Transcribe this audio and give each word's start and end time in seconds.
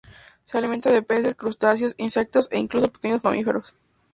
Se 0.45 0.57
alimenta 0.57 0.89
de 0.89 1.03
peces, 1.03 1.35
crustáceos, 1.35 1.93
insectos 1.99 2.47
e 2.51 2.57
incluso 2.57 2.91
pequeños 2.91 3.23
mamíferos. 3.23 3.75